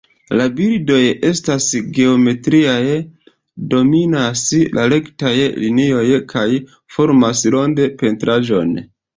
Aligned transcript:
La 0.39 0.45
bildoj 0.59 1.01
estas 1.27 1.67
geometriaj, 1.97 2.87
dominas 3.75 4.43
la 4.79 4.87
rektaj 4.95 5.35
linioj 5.67 6.07
kaj 6.35 6.47
formas 6.97 7.49
rond-pentraĵon. 7.59 8.77